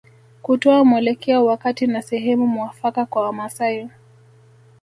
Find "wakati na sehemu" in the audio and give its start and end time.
1.45-2.47